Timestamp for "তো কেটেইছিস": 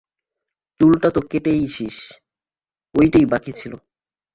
1.15-1.97